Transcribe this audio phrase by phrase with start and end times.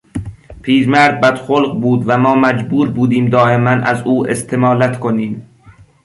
[0.61, 5.49] پیرمرد بدخلق بود و ما مجبور بودیم دائما از او استمالت کنیم.